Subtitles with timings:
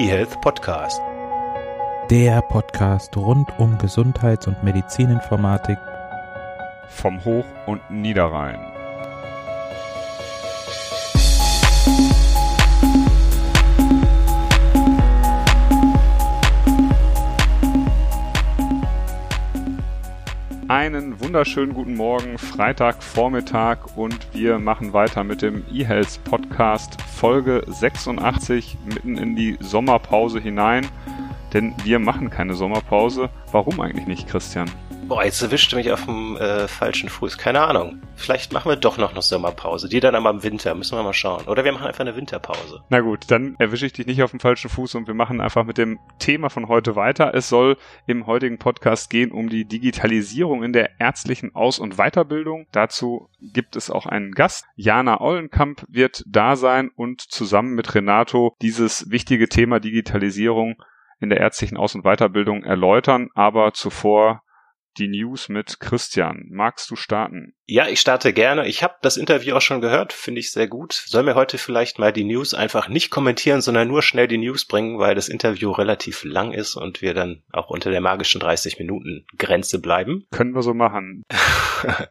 [0.00, 0.98] eHealth Podcast.
[2.08, 5.76] Der Podcast rund um Gesundheits- und Medizininformatik
[6.88, 8.58] vom Hoch- und Niederrhein.
[20.68, 28.78] Einen wunderschönen guten Morgen, Freitagvormittag und wir machen weiter mit dem eHealth Podcast Folge 86
[28.86, 30.86] mitten in die Sommerpause hinein.
[31.52, 33.28] Denn wir machen keine Sommerpause.
[33.52, 34.70] Warum eigentlich nicht, Christian?
[35.10, 37.36] Boah, jetzt erwischte mich auf dem äh, falschen Fuß.
[37.36, 38.00] Keine Ahnung.
[38.14, 39.88] Vielleicht machen wir doch noch eine Sommerpause.
[39.88, 40.72] Die dann aber im Winter.
[40.76, 41.48] Müssen wir mal schauen.
[41.48, 42.84] Oder wir machen einfach eine Winterpause.
[42.90, 45.64] Na gut, dann erwische ich dich nicht auf dem falschen Fuß und wir machen einfach
[45.64, 47.34] mit dem Thema von heute weiter.
[47.34, 52.68] Es soll im heutigen Podcast gehen um die Digitalisierung in der ärztlichen Aus- und Weiterbildung.
[52.70, 54.64] Dazu gibt es auch einen Gast.
[54.76, 60.80] Jana Ollenkamp wird da sein und zusammen mit Renato dieses wichtige Thema Digitalisierung
[61.18, 63.30] in der ärztlichen Aus- und Weiterbildung erläutern.
[63.34, 64.44] Aber zuvor
[65.00, 66.46] die News mit Christian.
[66.50, 67.54] Magst du starten?
[67.70, 68.66] Ja, ich starte gerne.
[68.66, 70.92] Ich habe das Interview auch schon gehört, finde ich sehr gut.
[70.92, 74.64] Sollen wir heute vielleicht mal die News einfach nicht kommentieren, sondern nur schnell die News
[74.64, 78.80] bringen, weil das Interview relativ lang ist und wir dann auch unter der magischen 30
[78.80, 80.26] Minuten Grenze bleiben.
[80.32, 81.22] Können wir so machen.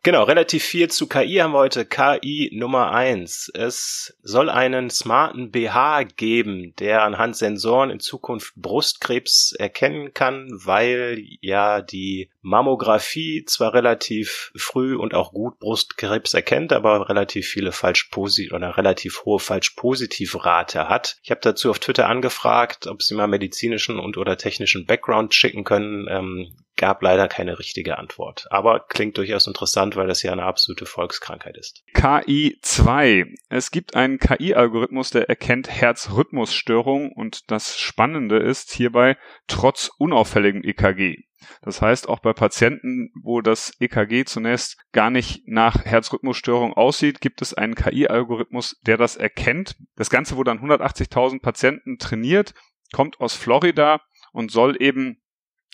[0.02, 1.86] genau, relativ viel zu KI haben wir heute.
[1.86, 3.52] KI Nummer eins.
[3.54, 11.22] Es soll einen smarten BH geben, der anhand Sensoren in Zukunft Brustkrebs erkennen kann, weil
[11.42, 18.06] ja die Mammographie zwar relativ früh und auch gut Brustkrebs erkennt, aber relativ viele falsch
[18.06, 21.18] positiv oder relativ hohe falsch positive Rate hat.
[21.24, 25.64] Ich habe dazu auf Twitter angefragt, ob sie mal medizinischen und oder technischen Background schicken
[25.64, 26.08] können.
[26.10, 28.48] Ähm, gab leider keine richtige Antwort.
[28.50, 31.84] Aber klingt durchaus interessant, weil das ja eine absolute Volkskrankheit ist.
[31.94, 33.26] KI 2.
[33.50, 41.18] Es gibt einen KI-Algorithmus, der erkennt Herzrhythmusstörungen und das Spannende ist hierbei trotz unauffälligem EKG.
[41.62, 47.42] Das heißt, auch bei Patienten, wo das EKG zunächst gar nicht nach Herzrhythmusstörung aussieht, gibt
[47.42, 49.76] es einen KI-Algorithmus, der das erkennt.
[49.96, 52.54] Das Ganze wurde an 180.000 Patienten trainiert,
[52.94, 54.02] kommt aus Florida
[54.32, 55.22] und soll eben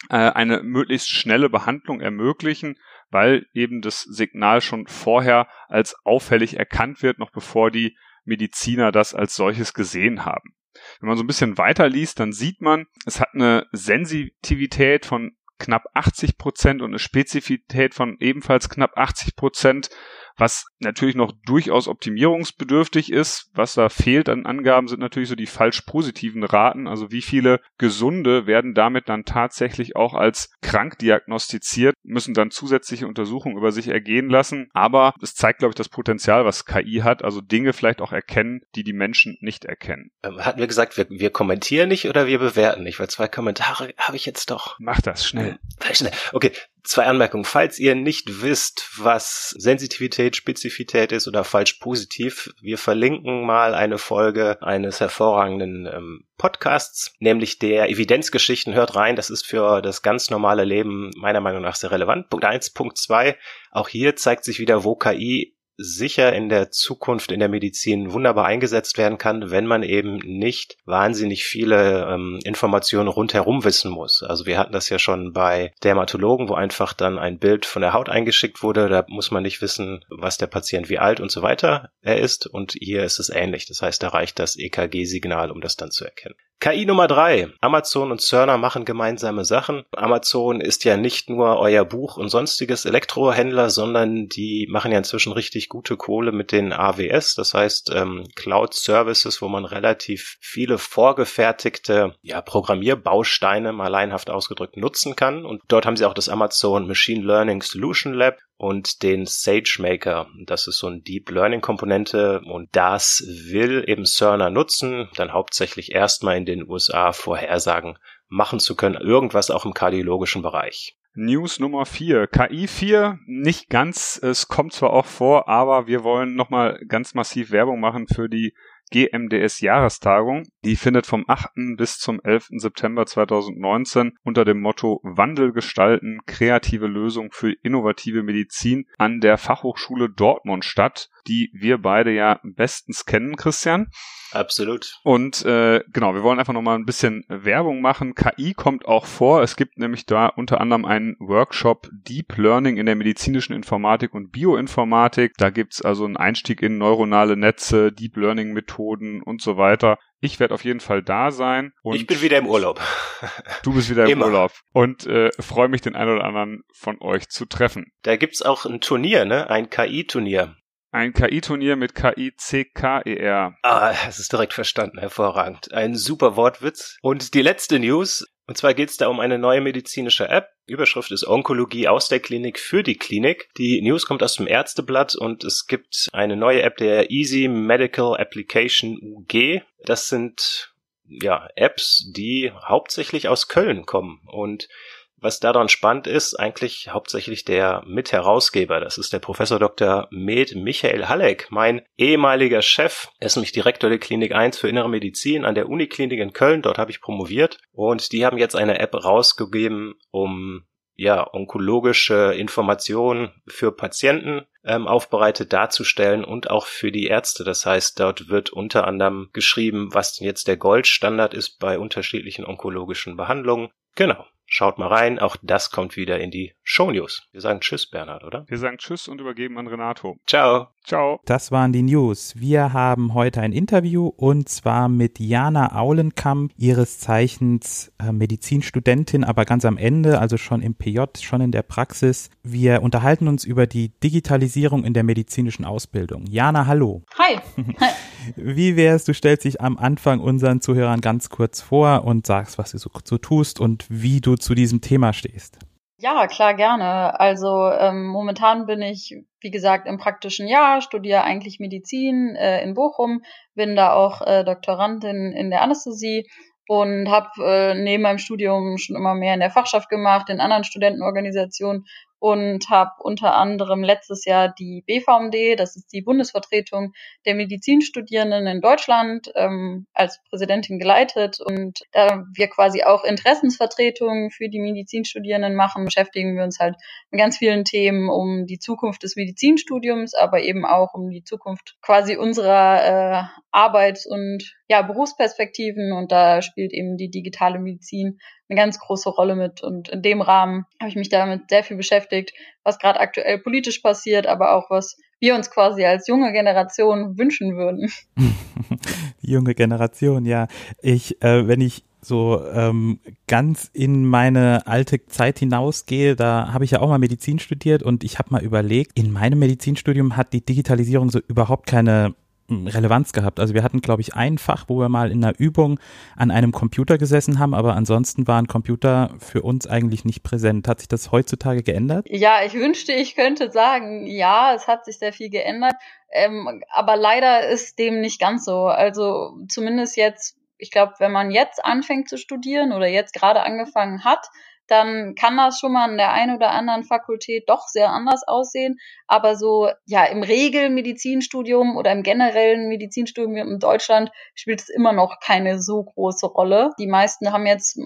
[0.09, 2.77] eine möglichst schnelle Behandlung ermöglichen,
[3.09, 9.13] weil eben das Signal schon vorher als auffällig erkannt wird, noch bevor die Mediziner das
[9.13, 10.55] als solches gesehen haben.
[10.99, 15.31] Wenn man so ein bisschen weiter liest, dann sieht man, es hat eine Sensitivität von
[15.57, 19.89] knapp 80 Prozent und eine Spezifität von ebenfalls knapp 80 Prozent
[20.37, 25.45] was natürlich noch durchaus optimierungsbedürftig ist, was da fehlt an Angaben, sind natürlich so die
[25.45, 26.87] falsch positiven Raten.
[26.87, 33.07] Also wie viele Gesunde werden damit dann tatsächlich auch als krank diagnostiziert, müssen dann zusätzliche
[33.07, 34.69] Untersuchungen über sich ergehen lassen.
[34.73, 38.61] Aber es zeigt, glaube ich, das Potenzial, was KI hat, also Dinge vielleicht auch erkennen,
[38.75, 40.11] die die Menschen nicht erkennen.
[40.23, 42.99] Ähm, hatten wir gesagt, wir, wir kommentieren nicht oder wir bewerten nicht?
[42.99, 44.75] Weil zwei Kommentare habe ich jetzt doch.
[44.79, 45.59] Mach das schnell.
[45.93, 46.11] Schnell.
[46.33, 46.51] Okay,
[46.85, 47.45] Zwei Anmerkungen.
[47.45, 53.97] Falls ihr nicht wisst, was Sensitivität, Spezifität ist oder falsch positiv, wir verlinken mal eine
[53.97, 58.75] Folge eines hervorragenden ähm, Podcasts, nämlich der Evidenzgeschichten.
[58.75, 62.29] Hört rein, das ist für das ganz normale Leben meiner Meinung nach sehr relevant.
[62.29, 63.35] Punkt eins, Punkt zwei.
[63.71, 68.45] Auch hier zeigt sich wieder, wo KI sicher in der Zukunft in der Medizin wunderbar
[68.45, 74.23] eingesetzt werden kann, wenn man eben nicht wahnsinnig viele ähm, Informationen rundherum wissen muss.
[74.23, 77.93] Also wir hatten das ja schon bei Dermatologen, wo einfach dann ein Bild von der
[77.93, 78.89] Haut eingeschickt wurde.
[78.89, 82.47] Da muss man nicht wissen, was der Patient, wie alt und so weiter er ist.
[82.47, 83.65] Und hier ist es ähnlich.
[83.65, 86.35] Das heißt, da reicht das EKG-Signal, um das dann zu erkennen.
[86.59, 87.49] KI Nummer drei.
[87.61, 89.83] Amazon und Cerner machen gemeinsame Sachen.
[89.95, 95.33] Amazon ist ja nicht nur euer Buch und sonstiges Elektrohändler, sondern die machen ja inzwischen
[95.33, 100.77] richtig gute Kohle mit den AWS, das heißt ähm, Cloud Services, wo man relativ viele
[100.77, 105.45] vorgefertigte ja, Programmierbausteine mal laienhaft ausgedrückt nutzen kann.
[105.45, 110.27] Und dort haben sie auch das Amazon Machine Learning Solution Lab und den SageMaker.
[110.45, 115.91] Das ist so ein Deep Learning Komponente und das will eben Cerner nutzen, dann hauptsächlich
[115.91, 117.97] erstmal in den USA Vorhersagen
[118.27, 120.97] machen zu können, irgendwas auch im kardiologischen Bereich.
[121.17, 122.27] News Nummer 4.
[122.27, 127.51] KI 4, nicht ganz, es kommt zwar auch vor, aber wir wollen nochmal ganz massiv
[127.51, 128.53] Werbung machen für die
[128.91, 130.43] GMDS Jahrestagung.
[130.63, 131.49] Die findet vom 8.
[131.77, 132.49] bis zum 11.
[132.57, 140.09] September 2019 unter dem Motto Wandel gestalten, kreative Lösung für innovative Medizin an der Fachhochschule
[140.09, 143.87] Dortmund statt, die wir beide ja bestens kennen, Christian.
[144.35, 144.99] Absolut.
[145.03, 148.15] Und äh, genau, wir wollen einfach nochmal ein bisschen Werbung machen.
[148.15, 149.41] KI kommt auch vor.
[149.41, 154.31] Es gibt nämlich da unter anderem einen Workshop Deep Learning in der medizinischen Informatik und
[154.31, 155.33] Bioinformatik.
[155.37, 159.97] Da gibt's also einen Einstieg in neuronale Netze, Deep Learning Methoden und so weiter.
[160.19, 161.71] Ich werde auf jeden Fall da sein.
[161.81, 162.81] Und ich bin wieder im Urlaub.
[163.63, 164.25] Du bist wieder im Immer.
[164.25, 167.91] Urlaub und äh, freue mich, den einen oder anderen von euch zu treffen.
[168.03, 169.49] Da gibt's auch ein Turnier, ne?
[169.49, 170.55] Ein KI-Turnier.
[170.95, 173.57] Ein KI-Turnier mit K-I-C-K-E-R.
[173.63, 175.73] Ah, das ist direkt verstanden, hervorragend.
[175.73, 176.97] Ein super Wortwitz.
[177.01, 180.47] Und die letzte News, und zwar geht es da um eine neue medizinische App.
[180.67, 183.49] Überschrift ist Onkologie aus der Klinik für die Klinik.
[183.57, 188.15] Die News kommt aus dem Ärzteblatt und es gibt eine neue App der Easy Medical
[188.15, 189.63] Application UG.
[189.83, 194.69] Das sind ja Apps, die hauptsächlich aus Köln kommen und
[195.17, 198.79] was daran spannend ist, eigentlich hauptsächlich der Mitherausgeber.
[198.79, 200.07] Das ist der Professor Dr.
[200.11, 203.07] Med Michael Halleck, mein ehemaliger Chef.
[203.19, 206.61] Er ist nämlich Direktor der Klinik 1 für Innere Medizin an der Uniklinik in Köln.
[206.61, 207.57] Dort habe ich promoviert.
[207.71, 210.65] Und die haben jetzt eine App rausgegeben, um
[210.97, 217.43] ja, onkologische Informationen für Patienten ähm, aufbereitet darzustellen und auch für die Ärzte.
[217.43, 222.45] Das heißt, dort wird unter anderem geschrieben, was denn jetzt der Goldstandard ist bei unterschiedlichen
[222.45, 223.69] onkologischen Behandlungen.
[223.95, 224.25] Genau.
[224.45, 227.27] Schaut mal rein, auch das kommt wieder in die Show News.
[227.31, 228.45] Wir sagen Tschüss, Bernhard, oder?
[228.47, 230.17] Wir sagen Tschüss und übergeben an Renato.
[230.27, 230.74] Ciao.
[230.85, 231.19] Ciao.
[231.25, 232.35] Das waren die News.
[232.37, 239.45] Wir haben heute ein Interview und zwar mit Jana Aulenkamp, ihres Zeichens äh, Medizinstudentin, aber
[239.45, 242.29] ganz am Ende, also schon im PJ, schon in der Praxis.
[242.43, 246.27] Wir unterhalten uns über die Digitalisierung in der medizinischen Ausbildung.
[246.27, 247.01] Jana, hallo.
[247.17, 247.39] Hi.
[248.35, 252.71] Wie wär's, du stellst dich am Anfang unseren Zuhörern ganz kurz vor und sagst, was
[252.71, 255.57] du so, so tust und wie du zu diesem Thema stehst.
[256.05, 257.19] Ja, klar, gerne.
[257.19, 262.75] Also ähm, momentan bin ich, wie gesagt, im praktischen Jahr, studiere eigentlich Medizin äh, in
[262.75, 263.23] Bochum,
[263.55, 266.27] bin da auch äh, Doktorandin in der Anästhesie
[266.67, 270.63] und habe äh, neben meinem Studium schon immer mehr in der Fachschaft gemacht, in anderen
[270.63, 271.85] Studentenorganisationen
[272.19, 276.93] und habe unter anderem letztes Jahr die BVMD, das ist die Bundesvertretung
[277.25, 281.39] der Medizinstudierenden in Deutschland, ähm, als Präsidentin geleitet.
[281.39, 286.75] Und da wir quasi auch Interessensvertretungen für die Medizinstudierenden machen, beschäftigen wir uns halt
[287.11, 291.75] mit ganz vielen Themen um die Zukunft des Medizinstudiums, aber eben auch um die Zukunft
[291.81, 295.91] quasi unserer äh, Arbeits- und ja, Berufsperspektiven.
[295.91, 298.19] Und da spielt eben die digitale Medizin
[298.49, 299.61] eine ganz große Rolle mit.
[299.61, 302.33] Und in dem Rahmen habe ich mich damit sehr viel beschäftigt,
[302.63, 307.55] was gerade aktuell politisch passiert, aber auch was wir uns quasi als junge Generation wünschen
[307.57, 307.91] würden.
[309.21, 310.47] Die junge Generation, ja.
[310.81, 316.71] Ich, äh, wenn ich so ähm, ganz in meine alte Zeit hinausgehe, da habe ich
[316.71, 320.45] ja auch mal Medizin studiert und ich habe mal überlegt, in meinem Medizinstudium hat die
[320.45, 322.13] Digitalisierung so überhaupt keine
[322.49, 323.39] Relevanz gehabt.
[323.39, 325.79] Also wir hatten, glaube ich, ein Fach, wo wir mal in einer Übung
[326.15, 330.67] an einem Computer gesessen haben, aber ansonsten waren Computer für uns eigentlich nicht präsent.
[330.67, 332.05] Hat sich das heutzutage geändert?
[332.09, 335.75] Ja, ich wünschte, ich könnte sagen, ja, es hat sich sehr viel geändert.
[336.11, 338.65] Ähm, aber leider ist dem nicht ganz so.
[338.65, 344.05] Also zumindest jetzt, ich glaube, wenn man jetzt anfängt zu studieren oder jetzt gerade angefangen
[344.05, 344.27] hat,
[344.67, 348.79] dann kann das schon mal in der einen oder anderen Fakultät doch sehr anders aussehen.
[349.07, 355.19] Aber so, ja, im Regelmedizinstudium oder im generellen Medizinstudium in Deutschland spielt es immer noch
[355.19, 356.71] keine so große Rolle.
[356.79, 357.79] Die meisten haben jetzt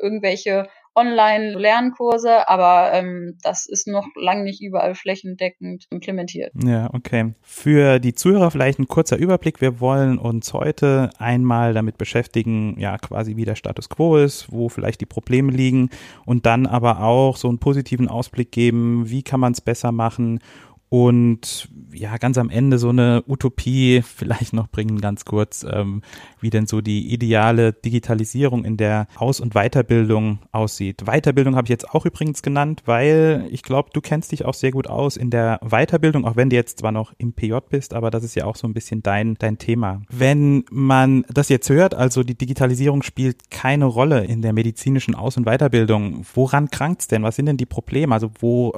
[0.00, 6.52] irgendwelche Online-Lernkurse, aber ähm, das ist noch lange nicht überall flächendeckend implementiert.
[6.64, 7.34] Ja, okay.
[7.42, 9.60] Für die Zuhörer vielleicht ein kurzer Überblick.
[9.60, 14.68] Wir wollen uns heute einmal damit beschäftigen, ja, quasi wie der Status quo ist, wo
[14.68, 15.90] vielleicht die Probleme liegen
[16.26, 20.40] und dann aber auch so einen positiven Ausblick geben, wie kann man es besser machen
[20.90, 26.02] und ja, ganz am Ende so eine Utopie vielleicht noch bringen, ganz kurz, ähm,
[26.40, 31.04] wie denn so die ideale Digitalisierung in der Aus- und Weiterbildung aussieht.
[31.06, 34.72] Weiterbildung habe ich jetzt auch übrigens genannt, weil ich glaube, du kennst dich auch sehr
[34.72, 38.10] gut aus in der Weiterbildung, auch wenn du jetzt zwar noch im PJ bist, aber
[38.10, 40.02] das ist ja auch so ein bisschen dein, dein Thema.
[40.10, 45.36] Wenn man das jetzt hört, also die Digitalisierung spielt keine Rolle in der medizinischen Aus-
[45.36, 47.22] und Weiterbildung, woran krankt's denn?
[47.22, 48.12] Was sind denn die Probleme?
[48.12, 48.72] Also wo,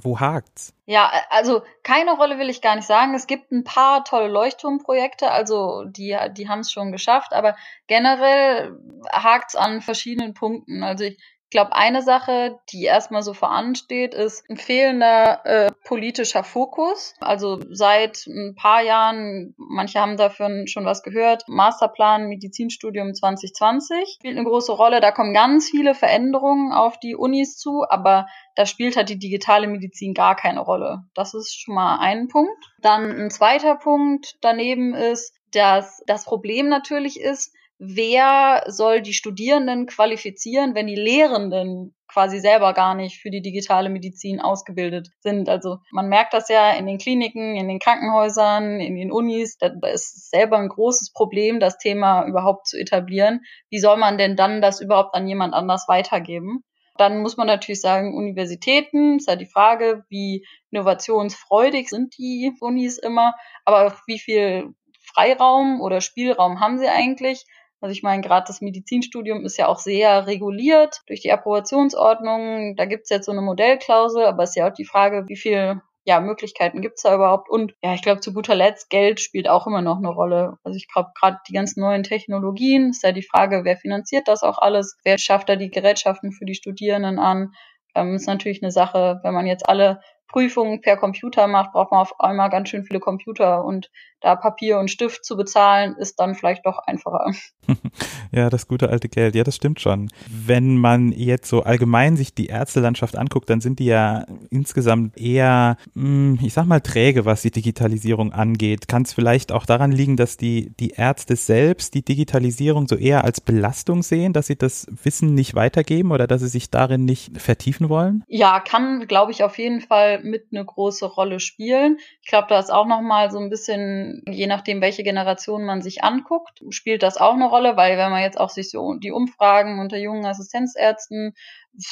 [0.00, 0.72] wo hakt's?
[0.90, 3.14] Ja, also keine Rolle will ich gar nicht sagen.
[3.14, 7.56] Es gibt ein paar tolle Leuchtturmprojekte, also die, die haben es schon geschafft, aber
[7.88, 8.74] generell
[9.12, 10.82] hakt es an verschiedenen Punkten.
[10.82, 11.18] Also ich
[11.48, 17.14] ich glaube, eine Sache, die erstmal so voransteht, ist ein fehlender äh, politischer Fokus.
[17.20, 24.36] Also seit ein paar Jahren, manche haben dafür schon was gehört, Masterplan Medizinstudium 2020 spielt
[24.36, 25.00] eine große Rolle.
[25.00, 29.68] Da kommen ganz viele Veränderungen auf die Unis zu, aber da spielt halt die digitale
[29.68, 31.04] Medizin gar keine Rolle.
[31.14, 32.62] Das ist schon mal ein Punkt.
[32.82, 39.86] Dann ein zweiter Punkt daneben ist, dass das Problem natürlich ist, wer soll die Studierenden
[39.86, 45.48] qualifizieren, wenn die Lehrenden quasi selber gar nicht für die digitale Medizin ausgebildet sind.
[45.48, 49.58] Also man merkt das ja in den Kliniken, in den Krankenhäusern, in den Unis.
[49.58, 53.40] Da ist selber ein großes Problem, das Thema überhaupt zu etablieren.
[53.70, 56.64] Wie soll man denn dann das überhaupt an jemand anders weitergeben?
[56.96, 62.98] Dann muss man natürlich sagen, Universitäten, ist ja die Frage, wie innovationsfreudig sind die Unis
[62.98, 67.44] immer, aber wie viel Freiraum oder Spielraum haben sie eigentlich?
[67.80, 72.74] Also ich meine, gerade das Medizinstudium ist ja auch sehr reguliert durch die Approbationsordnung.
[72.76, 75.80] Da gibt's jetzt so eine Modellklausel, aber es ist ja auch die Frage, wie viel
[76.08, 77.50] ja, Möglichkeiten gibt's da überhaupt?
[77.50, 80.56] Und ja, ich glaube, zu guter Letzt, Geld spielt auch immer noch eine Rolle.
[80.64, 84.42] Also ich glaube, gerade die ganzen neuen Technologien, ist ja die Frage, wer finanziert das
[84.42, 84.96] auch alles?
[85.04, 87.52] Wer schafft da die Gerätschaften für die Studierenden an?
[87.94, 92.00] Ähm, ist natürlich eine Sache, wenn man jetzt alle Prüfungen per Computer macht, braucht man
[92.00, 96.34] auf einmal ganz schön viele Computer und da Papier und Stift zu bezahlen, ist dann
[96.34, 97.30] vielleicht doch einfacher.
[98.32, 99.34] ja, das gute alte Geld.
[99.34, 100.10] Ja, das stimmt schon.
[100.28, 105.76] Wenn man jetzt so allgemein sich die Ärztelandschaft anguckt, dann sind die ja insgesamt eher,
[105.94, 108.88] hm, ich sag mal, träge, was die Digitalisierung angeht.
[108.88, 113.24] Kann es vielleicht auch daran liegen, dass die, die Ärzte selbst die Digitalisierung so eher
[113.24, 117.40] als Belastung sehen, dass sie das Wissen nicht weitergeben oder dass sie sich darin nicht
[117.40, 118.24] vertiefen wollen?
[118.26, 121.98] Ja, kann, glaube ich, auf jeden Fall mit eine große Rolle spielen.
[122.22, 126.04] Ich glaube, da ist auch nochmal so ein bisschen je nachdem, welche Generation man sich
[126.04, 129.80] anguckt, spielt das auch eine Rolle, weil wenn man jetzt auch sich so die Umfragen
[129.80, 131.34] unter jungen Assistenzärzten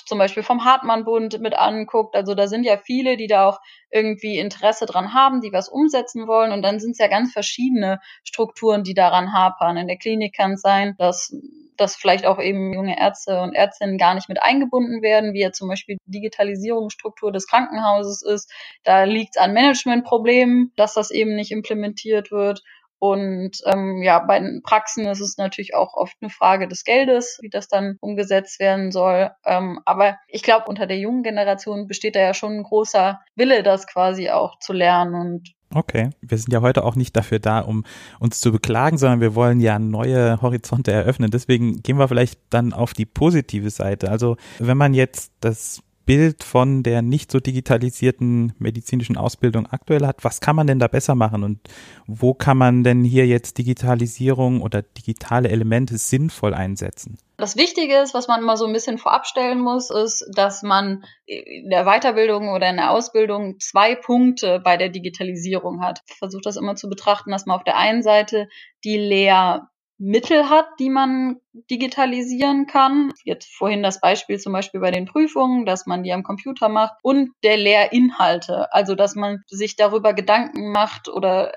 [0.06, 4.38] zum Beispiel vom Hartmann-Bund mit anguckt, also da sind ja viele, die da auch irgendwie
[4.38, 8.82] Interesse dran haben, die was umsetzen wollen und dann sind es ja ganz verschiedene Strukturen,
[8.82, 9.76] die daran hapern.
[9.76, 11.32] In der Klinik kann es sein, dass
[11.76, 15.52] dass vielleicht auch eben junge Ärzte und Ärztinnen gar nicht mit eingebunden werden, wie ja
[15.52, 18.50] zum Beispiel die Digitalisierungsstruktur des Krankenhauses ist.
[18.84, 22.62] Da liegt es an Managementproblemen, dass das eben nicht implementiert wird.
[22.98, 27.38] Und ähm, ja, bei den Praxen ist es natürlich auch oft eine Frage des Geldes,
[27.42, 29.30] wie das dann umgesetzt werden soll.
[29.44, 33.62] Ähm, aber ich glaube, unter der jungen Generation besteht da ja schon ein großer Wille,
[33.62, 35.14] das quasi auch zu lernen.
[35.14, 37.84] Und Okay, wir sind ja heute auch nicht dafür da, um
[38.20, 41.30] uns zu beklagen, sondern wir wollen ja neue Horizonte eröffnen.
[41.30, 44.10] Deswegen gehen wir vielleicht dann auf die positive Seite.
[44.10, 50.24] Also wenn man jetzt das Bild von der nicht so digitalisierten medizinischen Ausbildung aktuell hat,
[50.24, 51.58] was kann man denn da besser machen und
[52.06, 57.18] wo kann man denn hier jetzt Digitalisierung oder digitale Elemente sinnvoll einsetzen?
[57.38, 61.04] Das Wichtige ist, was man immer so ein bisschen vorab stellen muss, ist, dass man
[61.26, 66.00] in der Weiterbildung oder in der Ausbildung zwei Punkte bei der Digitalisierung hat.
[66.08, 68.48] Ich versuche das immer zu betrachten, dass man auf der einen Seite
[68.84, 73.12] die Lehr Mittel hat, die man digitalisieren kann.
[73.24, 76.94] Jetzt vorhin das Beispiel zum Beispiel bei den Prüfungen, dass man die am Computer macht
[77.02, 81.54] und der Lehrinhalte, also dass man sich darüber Gedanken macht oder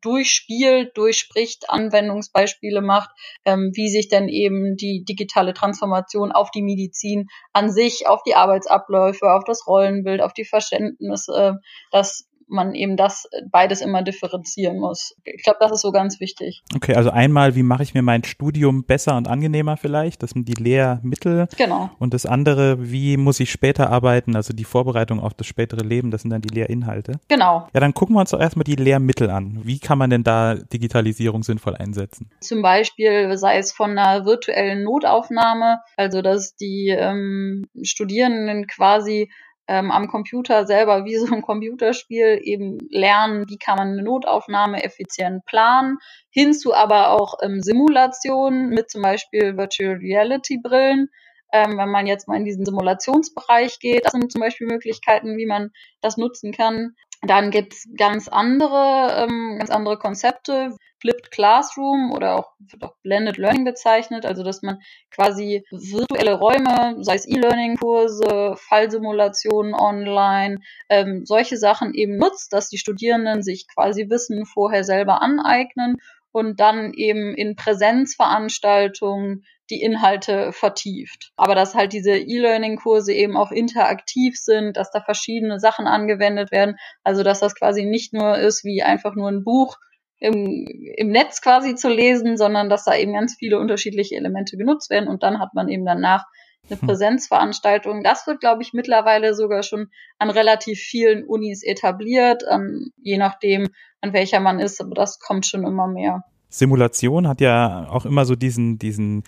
[0.00, 3.10] durchspielt, durchspricht, Anwendungsbeispiele macht,
[3.44, 8.34] ähm, wie sich denn eben die digitale Transformation auf die Medizin an sich, auf die
[8.34, 11.52] Arbeitsabläufe, auf das Rollenbild, auf die Verständnisse, äh,
[11.90, 15.16] das man eben das beides immer differenzieren muss.
[15.24, 16.62] Ich glaube, das ist so ganz wichtig.
[16.74, 20.22] Okay, also einmal, wie mache ich mir mein Studium besser und angenehmer vielleicht?
[20.22, 21.48] Das sind die Lehrmittel.
[21.56, 21.90] Genau.
[21.98, 24.36] Und das andere, wie muss ich später arbeiten?
[24.36, 27.18] Also die Vorbereitung auf das spätere Leben, das sind dann die Lehrinhalte.
[27.28, 27.68] Genau.
[27.72, 29.60] Ja, dann gucken wir uns doch erstmal die Lehrmittel an.
[29.64, 32.30] Wie kann man denn da Digitalisierung sinnvoll einsetzen?
[32.40, 39.30] Zum Beispiel sei es von einer virtuellen Notaufnahme, also dass die ähm, Studierenden quasi
[39.68, 44.82] ähm, am Computer selber wie so ein Computerspiel eben lernen, wie kann man eine Notaufnahme
[44.82, 45.98] effizient planen,
[46.30, 51.08] hinzu aber auch ähm, Simulationen mit zum Beispiel Virtual Reality Brillen.
[51.54, 55.46] Ähm, wenn man jetzt mal in diesen Simulationsbereich geht, das sind zum Beispiel Möglichkeiten, wie
[55.46, 56.96] man das nutzen kann.
[57.24, 63.36] Dann gibt's ganz andere, ähm, ganz andere Konzepte, Flipped Classroom oder auch, wird auch Blended
[63.36, 71.56] Learning bezeichnet, also dass man quasi virtuelle Räume, sei es E-Learning-Kurse, Fallsimulationen online, ähm, solche
[71.56, 75.98] Sachen eben nutzt, dass die Studierenden sich quasi Wissen vorher selber aneignen
[76.32, 81.32] und dann eben in Präsenzveranstaltungen die Inhalte vertieft.
[81.36, 86.76] Aber dass halt diese E-Learning-Kurse eben auch interaktiv sind, dass da verschiedene Sachen angewendet werden,
[87.02, 89.78] also dass das quasi nicht nur ist wie einfach nur ein Buch,
[90.18, 94.88] im, im Netz quasi zu lesen, sondern dass da eben ganz viele unterschiedliche Elemente genutzt
[94.88, 96.24] werden und dann hat man eben danach
[96.70, 96.86] eine hm.
[96.86, 98.04] Präsenzveranstaltung.
[98.04, 99.88] Das wird, glaube ich, mittlerweile sogar schon
[100.18, 103.68] an relativ vielen Unis etabliert, ähm, je nachdem,
[104.00, 106.22] an welcher man ist, aber das kommt schon immer mehr.
[106.48, 109.24] Simulation hat ja auch immer so diesen, diesen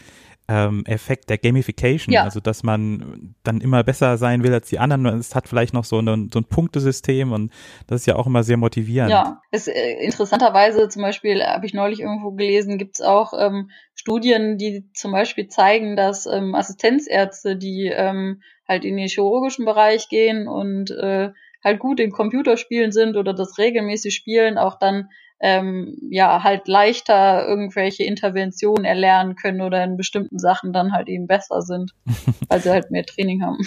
[0.47, 2.23] ähm, Effekt der Gamification, ja.
[2.23, 5.07] also dass man dann immer besser sein will als die anderen.
[5.07, 7.51] Es hat vielleicht noch so ein, so ein Punktesystem und
[7.87, 9.11] das ist ja auch immer sehr motivierend.
[9.11, 13.71] Ja, es, äh, interessanterweise zum Beispiel habe ich neulich irgendwo gelesen, gibt es auch ähm,
[13.95, 20.09] Studien, die zum Beispiel zeigen, dass ähm, Assistenzärzte, die ähm, halt in den chirurgischen Bereich
[20.11, 21.31] gehen und äh,
[21.63, 25.09] halt gut in Computerspielen sind oder das regelmäßig spielen, auch dann
[25.41, 31.27] ähm, ja halt leichter irgendwelche Interventionen erlernen können oder in bestimmten Sachen dann halt eben
[31.27, 31.93] besser sind,
[32.49, 33.59] weil sie halt mehr Training haben.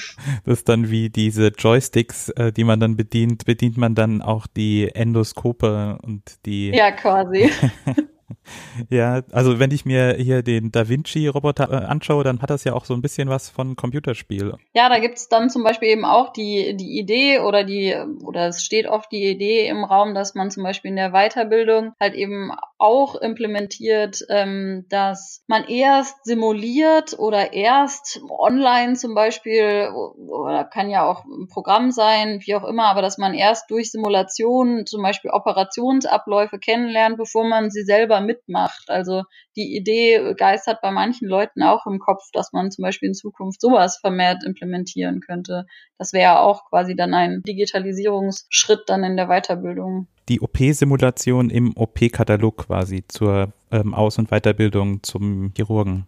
[0.46, 4.48] Das ist dann wie diese Joysticks, äh, die man dann bedient, bedient man dann auch
[4.48, 6.70] die Endoskope und die.
[6.70, 7.52] Ja, quasi.
[8.90, 12.74] Ja, also wenn ich mir hier den Da Vinci-Roboter äh, anschaue, dann hat das ja
[12.74, 14.54] auch so ein bisschen was von Computerspiel.
[14.74, 18.64] Ja, da gibt's dann zum Beispiel eben auch die, die Idee oder die, oder es
[18.64, 22.52] steht oft die Idee im Raum, dass man zum Beispiel in der Weiterbildung halt eben
[22.78, 31.10] auch implementiert, ähm, dass man erst simuliert oder erst online zum Beispiel, oder kann ja
[31.10, 35.32] auch ein Programm sein, wie auch immer, aber dass man erst durch Simulation zum Beispiel
[35.32, 37.84] Operationsabläufe kennenlernt, bevor man sie
[38.18, 38.90] selber mitmacht.
[38.90, 39.24] Also
[39.56, 43.62] die Idee geistert bei manchen Leuten auch im Kopf, dass man zum Beispiel in Zukunft
[43.62, 45.66] sowas vermehrt implementieren könnte.
[45.98, 50.08] Das wäre auch quasi dann ein Digitalisierungsschritt dann in der Weiterbildung.
[50.30, 56.06] Die OP-Simulation im OP-Katalog quasi zur ähm, Aus- und Weiterbildung zum Chirurgen.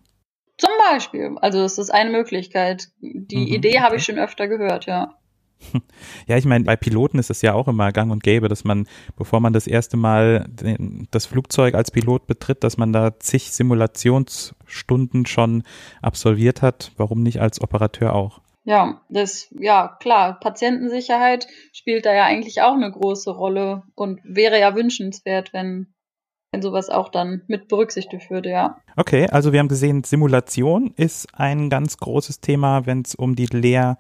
[0.58, 1.38] Zum Beispiel.
[1.40, 2.90] Also es ist eine Möglichkeit.
[3.00, 5.16] Die mhm, Idee habe ich schon öfter gehört, ja.
[6.28, 8.88] Ja, ich meine, bei Piloten ist es ja auch immer gang und gäbe, dass man,
[9.18, 10.48] bevor man das erste Mal
[11.12, 15.64] das Flugzeug als Pilot betritt, dass man da zig Simulationsstunden schon
[16.02, 16.92] absolviert hat.
[16.98, 18.42] Warum nicht als Operateur auch?
[18.66, 24.60] Ja, das, ja, klar, Patientensicherheit spielt da ja eigentlich auch eine große Rolle und wäre
[24.60, 25.88] ja wünschenswert, wenn,
[26.52, 28.78] wenn sowas auch dann mit berücksichtigt würde, ja.
[28.96, 33.48] Okay, also wir haben gesehen, Simulation ist ein ganz großes Thema, wenn es um die
[33.48, 33.98] Lehr-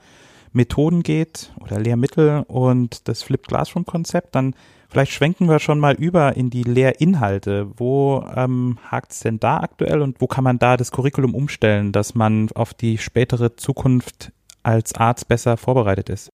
[0.54, 4.56] Methoden geht oder Lehrmittel und das Flipped Classroom Konzept, dann
[4.90, 7.68] vielleicht schwenken wir schon mal über in die Lehrinhalte.
[7.78, 11.92] Wo ähm, hakt es denn da aktuell und wo kann man da das Curriculum umstellen,
[11.92, 14.32] dass man auf die spätere Zukunft
[14.64, 16.30] als Arzt besser vorbereitet ist?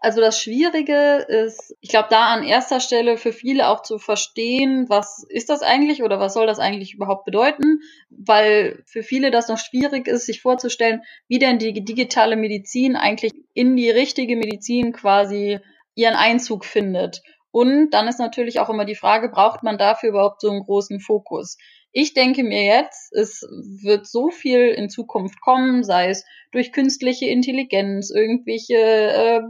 [0.00, 4.88] Also das Schwierige ist, ich glaube, da an erster Stelle für viele auch zu verstehen,
[4.88, 9.48] was ist das eigentlich oder was soll das eigentlich überhaupt bedeuten, weil für viele das
[9.48, 14.92] noch schwierig ist, sich vorzustellen, wie denn die digitale Medizin eigentlich in die richtige Medizin
[14.92, 15.60] quasi
[15.94, 17.22] ihren Einzug findet.
[17.50, 21.00] Und dann ist natürlich auch immer die Frage, braucht man dafür überhaupt so einen großen
[21.00, 21.56] Fokus?
[21.98, 23.40] Ich denke mir jetzt, es
[23.80, 29.40] wird so viel in Zukunft kommen, sei es durch künstliche Intelligenz, irgendwelche äh,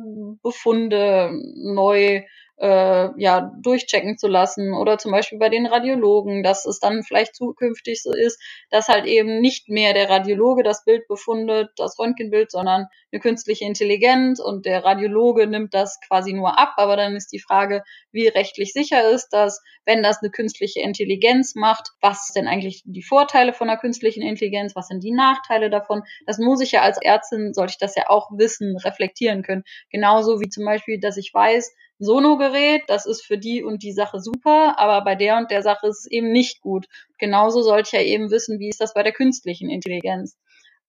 [0.45, 2.23] Befunde neu
[2.59, 4.73] äh, ja, durchchecken zu lassen.
[4.73, 8.41] Oder zum Beispiel bei den Radiologen, dass es dann vielleicht zukünftig so ist,
[8.71, 13.65] dass halt eben nicht mehr der Radiologe das Bild befundet, das Röntgenbild, sondern eine künstliche
[13.65, 18.29] Intelligenz und der Radiologe nimmt das quasi nur ab, aber dann ist die Frage, wie
[18.29, 23.53] rechtlich sicher ist das, wenn das eine künstliche Intelligenz macht, was denn eigentlich die Vorteile
[23.53, 27.55] von einer künstlichen Intelligenz, was sind die Nachteile davon, das muss ich ja als Ärztin,
[27.55, 29.65] sollte ich das ja auch wissen, reflektieren können.
[29.91, 34.21] Genauso wie zum Beispiel, dass ich weiß, Sono-Gerät, das ist für die und die Sache
[34.21, 36.87] super, aber bei der und der Sache ist es eben nicht gut.
[37.19, 40.37] Genauso sollte ich ja eben wissen, wie ist das bei der künstlichen Intelligenz.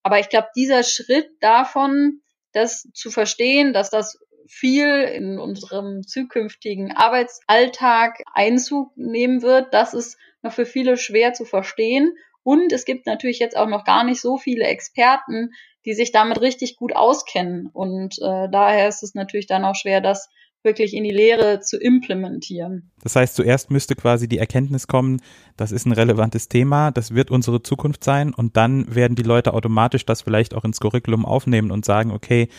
[0.04, 2.22] Aber ich glaube, dieser Schritt davon,
[2.54, 10.17] das zu verstehen, dass das viel in unserem zukünftigen Arbeitsalltag Einzug nehmen wird, das ist
[10.41, 12.15] noch für viele schwer zu verstehen.
[12.43, 15.52] Und es gibt natürlich jetzt auch noch gar nicht so viele Experten,
[15.86, 17.70] die sich damit richtig gut auskennen.
[17.74, 20.30] Und äh, daher ist es natürlich dann auch schwer, das
[20.67, 22.91] wirklich in die Lehre zu implementieren.
[23.01, 25.19] Das heißt, zuerst müsste quasi die Erkenntnis kommen,
[25.58, 29.56] das ist ein relevantes Thema, das wird unsere Zukunft sein und dann werden die Leute
[29.56, 32.49] automatisch das vielleicht auch ins Curriculum aufnehmen und sagen, okay,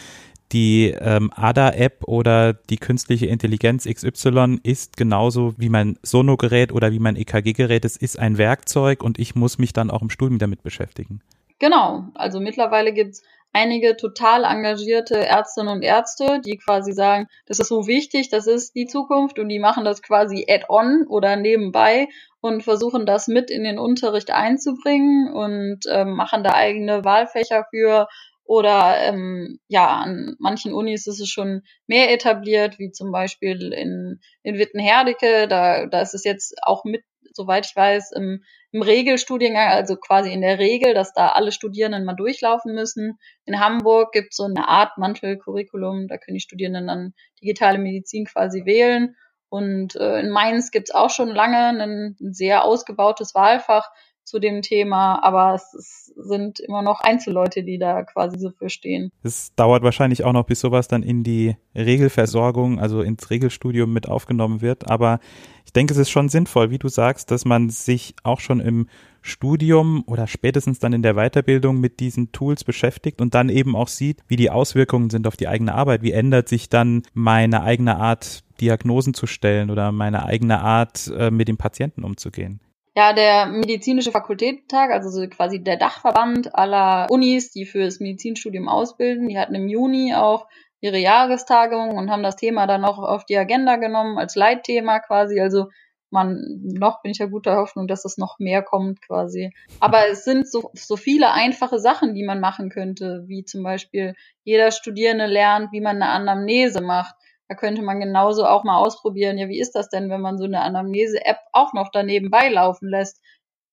[0.53, 6.99] die ähm, ADA-App oder die künstliche Intelligenz XY ist genauso wie mein Sono-Gerät oder wie
[6.99, 7.85] mein EKG-Gerät.
[7.85, 11.21] Es ist ein Werkzeug und ich muss mich dann auch im Studium damit beschäftigen.
[11.59, 13.23] Genau, also mittlerweile gibt's
[13.59, 18.77] einige total engagierte Ärztinnen und Ärzte, die quasi sagen, das ist so wichtig, das ist
[18.77, 22.07] die Zukunft und die machen das quasi add-on oder nebenbei
[22.41, 28.07] und versuchen das mit in den Unterricht einzubringen und ähm, machen da eigene Wahlfächer für
[28.45, 34.21] oder ähm, ja, an manchen Unis ist es schon mehr etabliert, wie zum Beispiel in,
[34.43, 37.03] in Wittenherdecke, da, da ist es jetzt auch mit
[37.39, 42.05] soweit ich weiß, im, im Regelstudiengang, also quasi in der Regel, dass da alle Studierenden
[42.05, 43.19] mal durchlaufen müssen.
[43.47, 48.27] In Hamburg gibt es so eine Art Mantelcurriculum, da können die Studierenden dann digitale Medizin
[48.27, 49.17] quasi wählen.
[49.49, 53.89] Und äh, in Mainz gibt es auch schon lange ein, ein sehr ausgebautes Wahlfach
[54.29, 58.69] zu dem Thema, aber es, es sind immer noch Einzelleute, die da quasi so für
[58.69, 59.11] stehen.
[59.23, 64.09] Es dauert wahrscheinlich auch noch, bis sowas dann in die Regelversorgung, also ins Regelstudium mit
[64.09, 65.21] aufgenommen wird, aber
[65.65, 68.89] ich denke, es ist schon sinnvoll, wie du sagst, dass man sich auch schon im
[69.21, 73.89] Studium oder spätestens dann in der Weiterbildung mit diesen Tools beschäftigt und dann eben auch
[73.89, 76.03] sieht, wie die Auswirkungen sind auf die eigene Arbeit.
[76.03, 81.31] Wie ändert sich dann meine eigene Art, Diagnosen zu stellen oder meine eigene Art, äh,
[81.31, 82.61] mit dem Patienten umzugehen?
[82.99, 88.69] Ja, der medizinische Fakultätentag, also so quasi der Dachverband aller Unis, die für das Medizinstudium
[88.69, 90.49] ausbilden, die hatten im Juni auch
[90.81, 95.41] ihre Jahrestagung und haben das Thema dann auch auf die Agenda genommen als Leitthema quasi.
[95.41, 95.69] Also
[96.11, 99.53] man, noch bin ich ja guter Hoffnung, dass es noch mehr kommt quasi.
[99.79, 104.17] Aber es sind so, so viele einfache Sachen, die man machen könnte, wie zum Beispiel
[104.43, 107.15] jeder Studierende lernt, wie man eine Anamnese macht.
[107.49, 110.45] Da könnte man genauso auch mal ausprobieren, ja, wie ist das denn, wenn man so
[110.45, 113.21] eine Anamnese-App auch noch daneben beilaufen lässt?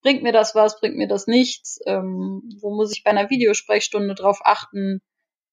[0.01, 1.79] Bringt mir das was, bringt mir das nichts?
[1.85, 5.01] Ähm, wo muss ich bei einer Videosprechstunde drauf achten?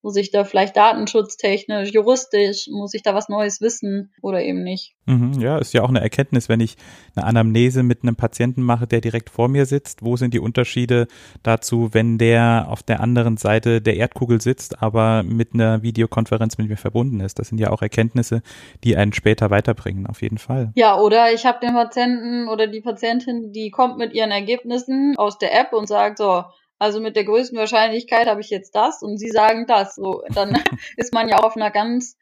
[0.02, 4.94] Muss ich da vielleicht datenschutztechnisch, juristisch, muss ich da was Neues wissen oder eben nicht?
[5.06, 6.76] Mhm, ja, ist ja auch eine Erkenntnis, wenn ich
[7.14, 10.02] eine Anamnese mit einem Patienten mache, der direkt vor mir sitzt.
[10.02, 11.06] Wo sind die Unterschiede
[11.42, 16.68] dazu, wenn der auf der anderen Seite der Erdkugel sitzt, aber mit einer Videokonferenz mit
[16.68, 17.38] mir verbunden ist?
[17.38, 18.42] Das sind ja auch Erkenntnisse,
[18.84, 20.72] die einen später weiterbringen, auf jeden Fall.
[20.74, 25.38] Ja, oder ich habe den Patienten oder die Patientin, die kommt mit ihren Ergebnissen aus
[25.38, 26.44] der App und sagt so,
[26.82, 29.94] also mit der größten Wahrscheinlichkeit habe ich jetzt das und sie sagen das.
[29.94, 30.52] So, dann
[30.96, 32.16] ist man ja auch auf einer ganz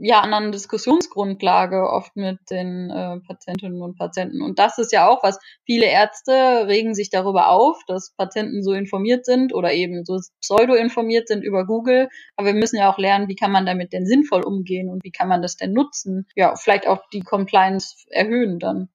[0.00, 4.40] ja, anderen Diskussionsgrundlage oft mit den äh, Patientinnen und Patienten.
[4.40, 5.38] Und das ist ja auch was.
[5.66, 6.32] Viele Ärzte
[6.66, 11.66] regen sich darüber auf, dass Patienten so informiert sind oder eben so pseudo-informiert sind über
[11.66, 12.08] Google.
[12.36, 15.12] Aber wir müssen ja auch lernen, wie kann man damit denn sinnvoll umgehen und wie
[15.12, 16.26] kann man das denn nutzen?
[16.34, 18.88] Ja, vielleicht auch die Compliance erhöhen dann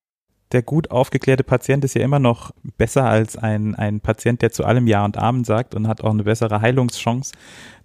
[0.51, 4.65] der gut aufgeklärte Patient ist ja immer noch besser als ein, ein Patient, der zu
[4.65, 7.33] allem Ja und Amen sagt und hat auch eine bessere Heilungschance.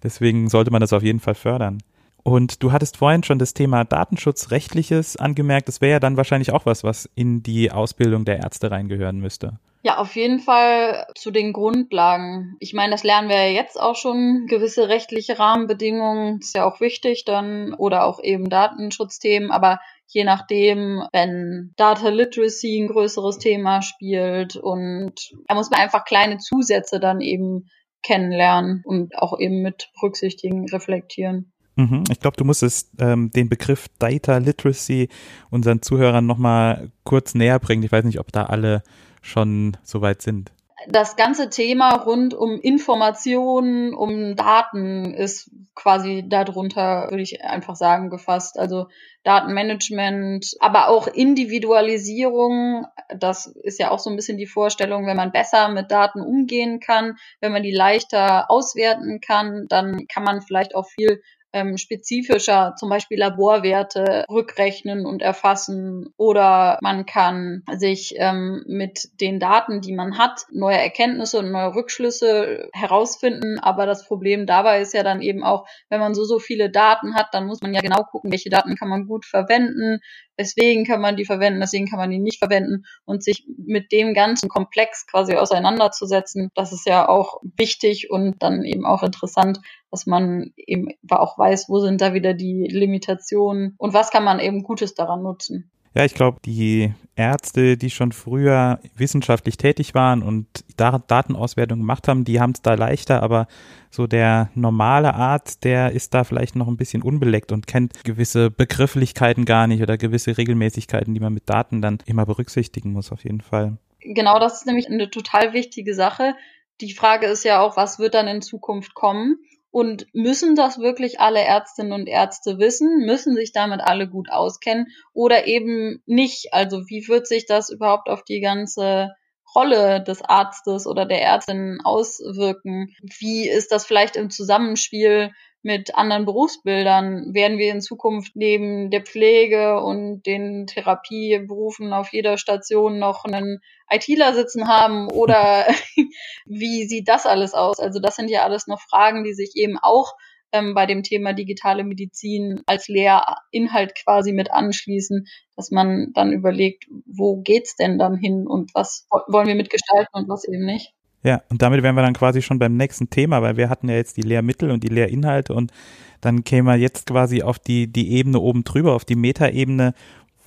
[0.03, 1.79] Deswegen sollte man das auf jeden Fall fördern.
[2.23, 5.69] Und du hattest vorhin schon das Thema Datenschutzrechtliches angemerkt.
[5.69, 9.59] Das wäre ja dann wahrscheinlich auch was, was in die Ausbildung der Ärzte reingehören müsste.
[9.83, 12.57] Ja, auf jeden Fall zu den Grundlagen.
[12.59, 14.45] Ich meine, das lernen wir ja jetzt auch schon.
[14.47, 19.49] Gewisse rechtliche Rahmenbedingungen ist ja auch wichtig dann oder auch eben Datenschutzthemen.
[19.49, 25.13] Aber je nachdem, wenn Data Literacy ein größeres Thema spielt und
[25.47, 27.69] da muss man einfach kleine Zusätze dann eben
[28.03, 31.51] kennenlernen und auch eben mit berücksichtigen, reflektieren.
[31.75, 32.05] Mhm.
[32.09, 35.09] Ich glaube, du musstest ähm, den Begriff Data Literacy
[35.49, 37.83] unseren Zuhörern nochmal kurz näher bringen.
[37.83, 38.83] Ich weiß nicht, ob da alle
[39.21, 40.51] schon soweit sind
[40.85, 48.09] das ganze Thema rund um Informationen, um Daten ist quasi darunter, würde ich einfach sagen,
[48.09, 48.59] gefasst.
[48.59, 48.87] Also
[49.23, 52.85] Datenmanagement, aber auch Individualisierung.
[53.09, 56.79] Das ist ja auch so ein bisschen die Vorstellung, wenn man besser mit Daten umgehen
[56.79, 61.21] kann, wenn man die leichter auswerten kann, dann kann man vielleicht auch viel
[61.53, 69.39] ähm, spezifischer zum Beispiel Laborwerte rückrechnen und erfassen oder man kann sich ähm, mit den
[69.39, 73.59] Daten, die man hat, neue Erkenntnisse und neue Rückschlüsse herausfinden.
[73.59, 77.15] Aber das Problem dabei ist ja dann eben auch, wenn man so, so viele Daten
[77.15, 79.99] hat, dann muss man ja genau gucken, welche Daten kann man gut verwenden,
[80.37, 84.13] weswegen kann man die verwenden, deswegen kann man die nicht verwenden und sich mit dem
[84.13, 89.59] ganzen Komplex quasi auseinanderzusetzen, das ist ja auch wichtig und dann eben auch interessant,
[89.91, 94.39] dass man eben auch weiß, wo sind da wieder die Limitationen und was kann man
[94.39, 95.71] eben Gutes daran nutzen.
[95.97, 100.45] Ja, ich glaube, die Ärzte, die schon früher wissenschaftlich tätig waren und
[100.77, 103.47] Datenauswertung gemacht haben, die haben es da leichter, aber
[103.89, 108.51] so der normale Arzt, der ist da vielleicht noch ein bisschen unbeleckt und kennt gewisse
[108.51, 113.23] Begrifflichkeiten gar nicht oder gewisse Regelmäßigkeiten, die man mit Daten dann immer berücksichtigen muss, auf
[113.23, 113.79] jeden Fall.
[113.99, 116.35] Genau, das ist nämlich eine total wichtige Sache.
[116.79, 119.39] Die Frage ist ja auch, was wird dann in Zukunft kommen?
[119.71, 123.05] Und müssen das wirklich alle Ärztinnen und Ärzte wissen?
[123.05, 126.53] Müssen sich damit alle gut auskennen oder eben nicht?
[126.53, 129.11] Also wie wird sich das überhaupt auf die ganze
[129.55, 132.95] Rolle des Arztes oder der Ärztin auswirken?
[133.19, 135.31] Wie ist das vielleicht im Zusammenspiel
[135.67, 137.33] mit anderen Berufsbildern?
[137.33, 143.59] Werden wir in Zukunft neben der Pflege und den Therapieberufen auf jeder Station noch einen
[143.91, 145.67] ITler sitzen haben oder
[146.45, 147.81] wie sieht das alles aus?
[147.81, 150.13] Also das sind ja alles noch Fragen, die sich eben auch
[150.53, 155.27] ähm, bei dem Thema digitale Medizin als Lehrinhalt quasi mit anschließen,
[155.57, 160.29] dass man dann überlegt, wo geht's denn dann hin und was wollen wir mitgestalten und
[160.29, 160.93] was eben nicht.
[161.27, 163.95] Ja, und damit wären wir dann quasi schon beim nächsten Thema, weil wir hatten ja
[163.95, 165.73] jetzt die Lehrmittel und die Lehrinhalte und
[166.21, 169.93] dann kämen wir jetzt quasi auf die, die Ebene oben drüber, auf die Metaebene,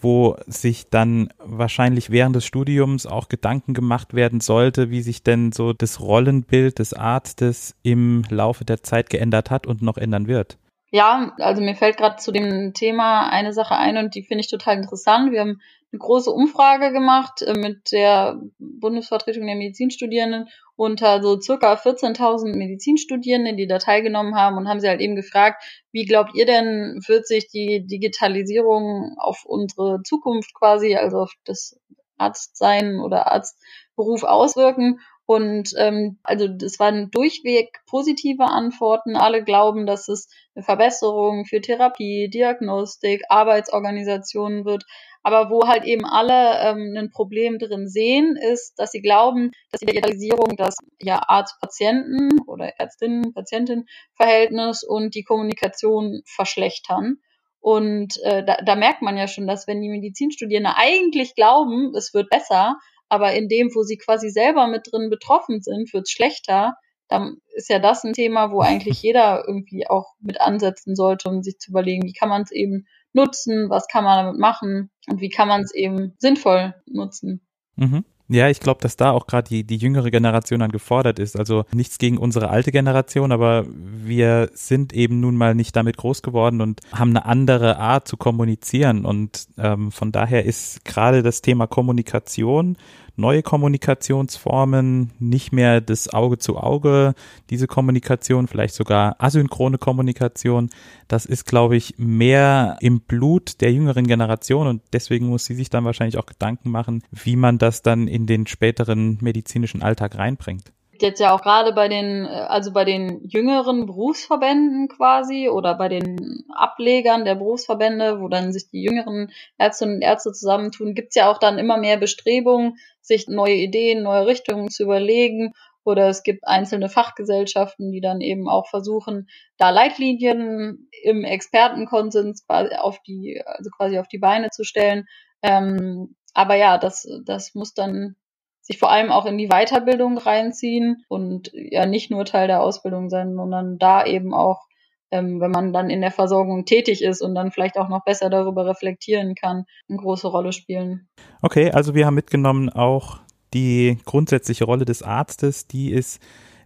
[0.01, 5.53] wo sich dann wahrscheinlich während des Studiums auch Gedanken gemacht werden sollte, wie sich denn
[5.53, 10.57] so das Rollenbild des Arztes im Laufe der Zeit geändert hat und noch ändern wird.
[10.92, 14.50] Ja, also mir fällt gerade zu dem Thema eine Sache ein und die finde ich
[14.50, 15.31] total interessant.
[15.31, 15.61] Wir haben
[15.92, 23.57] eine große Umfrage gemacht äh, mit der Bundesvertretung der Medizinstudierenden unter so circa 14.000 Medizinstudierenden,
[23.57, 27.26] die da teilgenommen haben und haben sie halt eben gefragt, wie glaubt ihr denn, wird
[27.26, 31.79] sich die Digitalisierung auf unsere Zukunft quasi, also auf das
[32.18, 35.00] Arztsein oder Arztberuf auswirken?
[35.31, 39.14] Und ähm, also das waren durchweg positive Antworten.
[39.14, 44.83] Alle glauben, dass es eine Verbesserung für Therapie, Diagnostik, Arbeitsorganisation wird.
[45.23, 49.79] Aber wo halt eben alle ähm, ein Problem drin sehen, ist, dass sie glauben, dass
[49.79, 57.19] die Digitalisierung das ja Arzt-Patienten oder Ärztin-Patientin-Verhältnis und die Kommunikation verschlechtern.
[57.61, 62.14] Und äh, da, da merkt man ja schon, dass wenn die Medizinstudierenden eigentlich glauben, es
[62.14, 66.11] wird besser, aber in dem, wo sie quasi selber mit drin betroffen sind, wird es
[66.11, 66.75] schlechter,
[67.09, 71.42] dann ist ja das ein Thema, wo eigentlich jeder irgendwie auch mit ansetzen sollte, um
[71.42, 75.20] sich zu überlegen, wie kann man es eben nutzen, was kann man damit machen und
[75.20, 77.40] wie kann man es eben sinnvoll nutzen.
[77.77, 78.05] Mhm.
[78.33, 81.37] Ja, ich glaube, dass da auch gerade die, die jüngere Generation dann gefordert ist.
[81.37, 86.23] Also nichts gegen unsere alte Generation, aber wir sind eben nun mal nicht damit groß
[86.23, 89.05] geworden und haben eine andere Art zu kommunizieren.
[89.05, 92.77] Und ähm, von daher ist gerade das Thema Kommunikation
[93.20, 97.14] neue Kommunikationsformen, nicht mehr das Auge zu Auge,
[97.50, 100.70] diese Kommunikation, vielleicht sogar asynchrone Kommunikation.
[101.09, 105.70] Das ist, glaube ich, mehr im Blut der jüngeren Generation und deswegen muss sie sich
[105.70, 110.72] dann wahrscheinlich auch Gedanken machen, wie man das dann in den späteren medizinischen Alltag reinbringt
[111.02, 116.44] jetzt ja auch gerade bei den, also bei den jüngeren Berufsverbänden quasi oder bei den
[116.54, 121.38] Ablegern der Berufsverbände, wo dann sich die jüngeren Ärztinnen und Ärzte zusammentun, gibt's ja auch
[121.38, 125.52] dann immer mehr Bestrebungen, sich neue Ideen, neue Richtungen zu überlegen.
[125.84, 132.74] Oder es gibt einzelne Fachgesellschaften, die dann eben auch versuchen, da Leitlinien im Expertenkonsens quasi
[132.74, 135.06] auf die, also quasi auf die Beine zu stellen.
[135.42, 138.16] Ähm, aber ja, das, das muss dann
[138.60, 143.08] sich vor allem auch in die Weiterbildung reinziehen und ja nicht nur Teil der Ausbildung
[143.08, 144.66] sein, sondern da eben auch,
[145.11, 148.31] ähm, wenn man dann in der Versorgung tätig ist und dann vielleicht auch noch besser
[148.31, 151.09] darüber reflektieren kann, eine große Rolle spielen.
[151.42, 153.18] Okay, also wir haben mitgenommen auch
[153.53, 156.20] die grundsätzliche Rolle des Arztes, die ist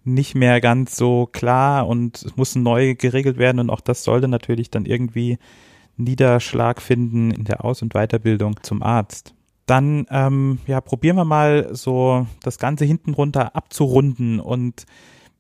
[0.05, 4.71] nicht mehr ganz so klar und muss neu geregelt werden und auch das sollte natürlich
[4.71, 5.39] dann irgendwie
[5.97, 9.35] Niederschlag finden in der Aus- und Weiterbildung zum Arzt
[9.67, 14.85] dann ähm, ja, probieren wir mal so das Ganze hinten runter abzurunden und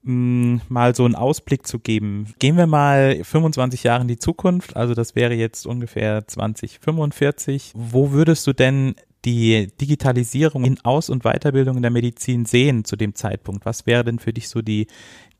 [0.05, 2.35] mal so einen Ausblick zu geben.
[2.38, 7.73] Gehen wir mal 25 Jahre in die Zukunft, also das wäre jetzt ungefähr 2045.
[7.75, 12.97] Wo würdest du denn die Digitalisierung in Aus- und Weiterbildung in der Medizin sehen zu
[12.97, 13.64] dem Zeitpunkt?
[13.64, 14.87] Was wäre denn für dich so die,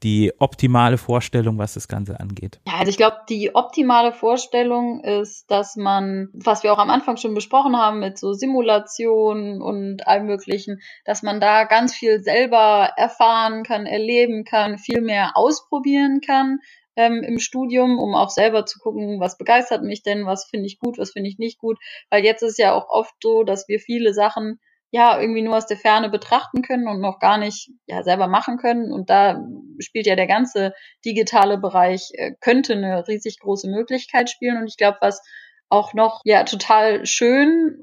[0.05, 2.61] die optimale Vorstellung, was das Ganze angeht?
[2.67, 7.17] Ja, also ich glaube, die optimale Vorstellung ist, dass man, was wir auch am Anfang
[7.17, 12.93] schon besprochen haben mit so Simulationen und allem Möglichen, dass man da ganz viel selber
[12.97, 16.59] erfahren kann, erleben kann, viel mehr ausprobieren kann,
[16.97, 20.79] ähm, im Studium, um auch selber zu gucken, was begeistert mich denn, was finde ich
[20.79, 21.79] gut, was finde ich nicht gut.
[22.11, 24.61] Weil jetzt ist ja auch oft so, dass wir viele Sachen
[24.95, 28.59] ja irgendwie nur aus der Ferne betrachten können und noch gar nicht ja selber machen
[28.59, 28.93] können.
[28.93, 29.45] Und da
[29.81, 30.73] spielt ja der ganze
[31.05, 34.57] digitale Bereich, äh, könnte eine riesig große Möglichkeit spielen.
[34.57, 35.21] Und ich glaube, was
[35.69, 37.77] auch noch ja total schön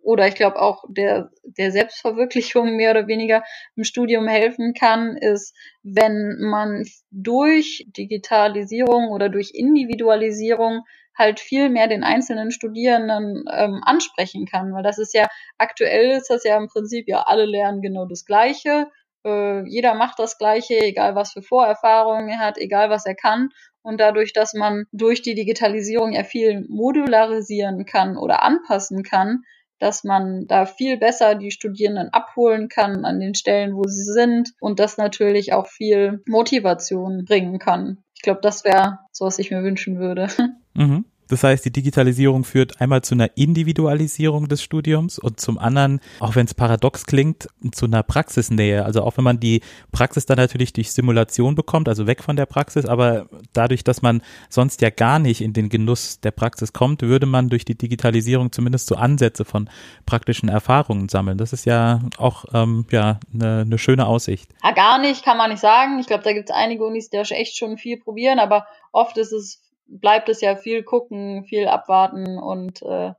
[0.00, 3.44] oder ich glaube auch der, der Selbstverwirklichung mehr oder weniger
[3.76, 10.84] im Studium helfen kann, ist, wenn man durch Digitalisierung oder durch Individualisierung
[11.18, 14.72] halt viel mehr den einzelnen Studierenden ähm, ansprechen kann.
[14.72, 15.26] Weil das ist ja,
[15.58, 18.86] aktuell ist das ja im Prinzip, ja, alle lernen genau das Gleiche.
[19.24, 23.48] Äh, jeder macht das Gleiche, egal was für Vorerfahrungen er hat, egal was er kann.
[23.82, 29.42] Und dadurch, dass man durch die Digitalisierung ja viel modularisieren kann oder anpassen kann,
[29.78, 34.52] dass man da viel besser die Studierenden abholen kann an den Stellen, wo sie sind
[34.60, 38.02] und das natürlich auch viel Motivation bringen kann.
[38.14, 40.26] Ich glaube, das wäre so, was ich mir wünschen würde.
[40.78, 41.04] Mhm.
[41.28, 46.34] Das heißt, die Digitalisierung führt einmal zu einer Individualisierung des Studiums und zum anderen, auch
[46.34, 48.84] wenn es paradox klingt, zu einer Praxisnähe.
[48.84, 49.60] Also auch wenn man die
[49.92, 54.22] Praxis dann natürlich durch Simulation bekommt, also weg von der Praxis, aber dadurch, dass man
[54.48, 58.50] sonst ja gar nicht in den Genuss der Praxis kommt, würde man durch die Digitalisierung
[58.50, 59.68] zumindest so Ansätze von
[60.06, 61.36] praktischen Erfahrungen sammeln.
[61.36, 64.50] Das ist ja auch ähm, ja eine, eine schöne Aussicht.
[64.64, 65.98] Ja, gar nicht, kann man nicht sagen.
[65.98, 69.32] Ich glaube, da gibt es einige Unis, die echt schon viel probieren, aber oft ist
[69.32, 73.12] es bleibt es ja viel gucken, viel abwarten und äh,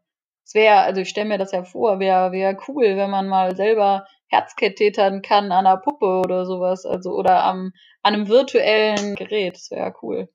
[0.46, 3.56] es wäre, also ich stelle mir das ja vor, wäre wär cool, wenn man mal
[3.56, 9.56] selber Herzkettetern kann an einer Puppe oder sowas, also oder am, an einem virtuellen Gerät.
[9.56, 10.30] Das wäre cool.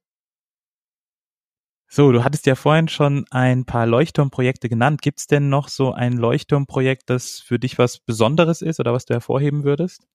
[1.89, 5.03] So, du hattest ja vorhin schon ein paar Leuchtturmprojekte genannt.
[5.03, 9.05] Gibt es denn noch so ein Leuchtturmprojekt, das für dich was Besonderes ist oder was
[9.07, 10.07] du hervorheben würdest?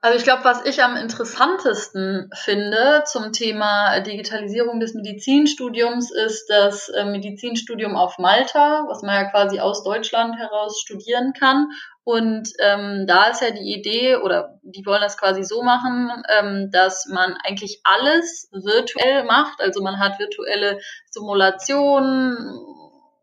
[0.00, 6.88] Also ich glaube, was ich am interessantesten finde zum Thema Digitalisierung des Medizinstudiums ist das
[6.88, 11.70] äh, Medizinstudium auf Malta, was man ja quasi aus Deutschland heraus studieren kann.
[12.04, 16.70] Und ähm, da ist ja die Idee, oder die wollen das quasi so machen, ähm,
[16.70, 19.60] dass man eigentlich alles virtuell macht.
[19.60, 20.78] Also man hat virtuelle
[21.10, 22.77] Simulationen,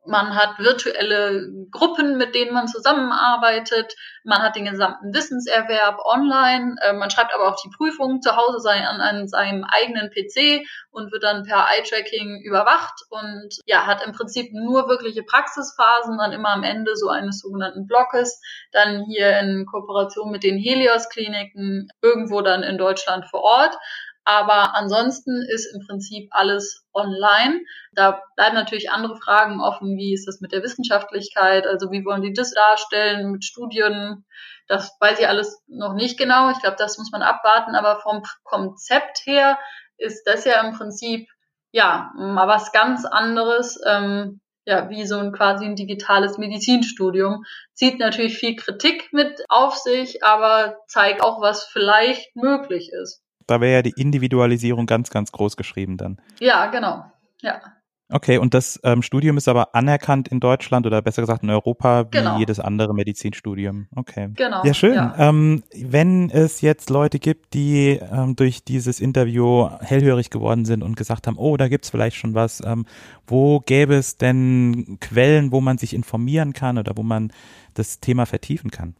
[0.07, 6.93] man hat virtuelle Gruppen, mit denen man zusammenarbeitet, man hat den gesamten Wissenserwerb online, äh,
[6.93, 11.11] man schreibt aber auch die Prüfung zu Hause sein, an, an seinem eigenen PC und
[11.11, 16.49] wird dann per Eye-Tracking überwacht und ja, hat im Prinzip nur wirkliche Praxisphasen, dann immer
[16.49, 18.41] am Ende so eines sogenannten Blockes,
[18.71, 23.77] dann hier in Kooperation mit den Helios-Kliniken irgendwo dann in Deutschland vor Ort.
[24.25, 27.61] Aber ansonsten ist im Prinzip alles online.
[27.93, 29.97] Da bleiben natürlich andere Fragen offen.
[29.97, 31.67] Wie ist das mit der Wissenschaftlichkeit?
[31.67, 34.25] Also wie wollen die das darstellen mit Studien?
[34.67, 36.49] Das weiß ich alles noch nicht genau.
[36.49, 37.75] Ich glaube, das muss man abwarten.
[37.75, 39.59] Aber vom Konzept her
[39.97, 41.29] ist das ja im Prinzip
[41.71, 43.79] ja mal was ganz anderes.
[43.85, 47.43] Ähm, ja, wie so ein quasi ein digitales Medizinstudium.
[47.73, 53.21] Zieht natürlich viel Kritik mit auf sich, aber zeigt auch, was vielleicht möglich ist.
[53.47, 56.17] Da wäre ja die Individualisierung ganz, ganz groß geschrieben dann.
[56.39, 57.05] Ja, genau.
[57.41, 57.61] Ja.
[58.07, 62.05] Okay, und das ähm, Studium ist aber anerkannt in Deutschland oder besser gesagt in Europa
[62.05, 62.37] wie genau.
[62.37, 63.87] jedes andere Medizinstudium.
[63.95, 64.29] Okay.
[64.35, 64.63] Genau.
[64.63, 64.93] Ja, schön.
[64.93, 65.15] Ja.
[65.17, 70.95] Ähm, wenn es jetzt Leute gibt, die ähm, durch dieses Interview hellhörig geworden sind und
[70.95, 72.85] gesagt haben, oh, da gibt's vielleicht schon was, ähm,
[73.25, 77.31] wo gäbe es denn Quellen, wo man sich informieren kann oder wo man
[77.73, 78.95] das Thema vertiefen kann?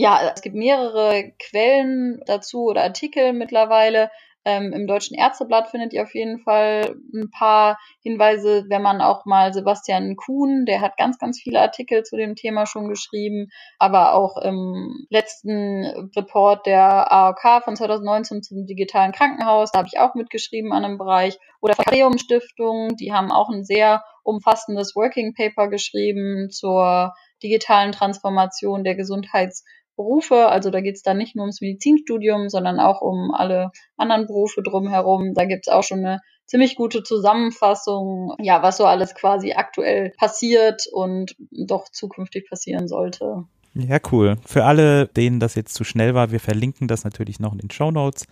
[0.00, 4.10] Ja, es gibt mehrere Quellen dazu oder Artikel mittlerweile.
[4.46, 9.26] Ähm, Im Deutschen Ärzteblatt findet ihr auf jeden Fall ein paar Hinweise, wenn man auch
[9.26, 14.14] mal Sebastian Kuhn, der hat ganz, ganz viele Artikel zu dem Thema schon geschrieben, aber
[14.14, 15.84] auch im letzten
[16.16, 20.96] Report der AOK von 2019 zum digitalen Krankenhaus, da habe ich auch mitgeschrieben an einem
[20.96, 27.92] Bereich, oder Freum Stiftung, die haben auch ein sehr umfassendes Working Paper geschrieben zur digitalen
[27.92, 29.64] Transformation der Gesundheits-
[29.96, 30.48] Berufe.
[30.48, 34.62] Also da geht es dann nicht nur ums Medizinstudium, sondern auch um alle anderen Berufe
[34.62, 35.34] drumherum.
[35.34, 40.12] Da gibt es auch schon eine ziemlich gute Zusammenfassung, ja, was so alles quasi aktuell
[40.18, 43.44] passiert und doch zukünftig passieren sollte.
[43.74, 44.36] Ja, cool.
[44.44, 47.70] Für alle, denen das jetzt zu schnell war, wir verlinken das natürlich noch in den
[47.70, 48.26] Show Notes.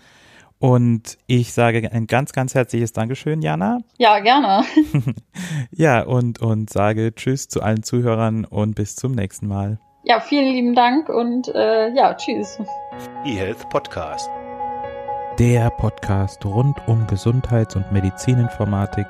[0.59, 3.79] Und ich sage ein ganz, ganz herzliches Dankeschön, Jana.
[3.99, 4.65] Ja, gerne.
[5.71, 9.79] ja, und, und sage Tschüss zu allen Zuhörern und bis zum nächsten Mal.
[10.11, 12.59] Ja, vielen lieben Dank und äh, ja, tschüss.
[13.27, 14.31] eHealth Podcast.
[15.39, 19.05] Der Podcast rund um Gesundheits- und Medizininformatik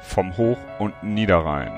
[0.00, 1.72] vom Hoch- und Niederrhein.